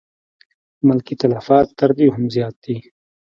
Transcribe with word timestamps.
ملکي 0.87 1.13
تلفات 1.21 1.67
تر 1.79 1.89
دې 1.97 2.05
هم 2.15 2.23
زیات 2.35 2.55
دي. 2.63 2.75